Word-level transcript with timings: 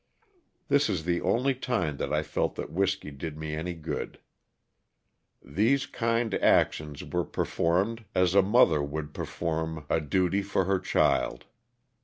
This 0.67 0.89
is 0.89 1.05
the 1.05 1.21
only 1.21 1.53
time 1.53 1.97
that 1.97 2.11
I 2.11 2.23
felt 2.23 2.55
that 2.55 2.71
whiskey 2.71 3.11
did 3.11 3.37
me 3.37 3.53
any 3.53 3.75
good. 3.75 4.19
These 5.43 5.85
kind 5.85 6.33
actions 6.33 7.03
were 7.03 7.23
performed 7.23 8.05
as 8.15 8.33
a 8.33 8.41
mother 8.41 8.81
would 8.81 9.13
perform 9.13 9.51
a 9.73 9.81
102 9.81 9.85
LOSS 9.85 9.85
OF 9.85 9.87
THE 9.87 9.89
SULTANA. 9.91 10.09
duty 10.31 10.41
for 10.41 10.65
her 10.65 10.79
child. 10.79 11.45